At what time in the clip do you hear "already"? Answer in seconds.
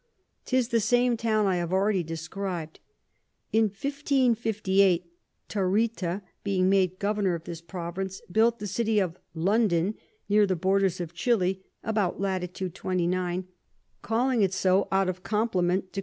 1.71-2.01